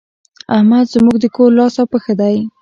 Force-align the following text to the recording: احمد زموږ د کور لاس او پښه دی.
احمد 0.55 0.85
زموږ 0.93 1.17
د 1.21 1.25
کور 1.35 1.49
لاس 1.57 1.75
او 1.81 1.85
پښه 1.93 2.13
دی. 2.21 2.35